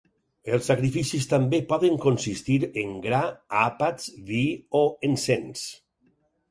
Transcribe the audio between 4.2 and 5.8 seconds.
vi o encens.